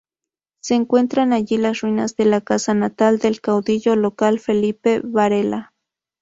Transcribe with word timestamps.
Se 0.63 0.73
encuentran 0.73 1.31
allí 1.31 1.59
las 1.59 1.81
ruinas 1.81 2.15
de 2.15 2.25
la 2.25 2.41
casa 2.41 2.73
natal 2.73 3.19
del 3.19 3.39
caudillo 3.39 3.95
local 3.95 4.39
Felipe 4.39 4.99
Varela. 5.03 5.75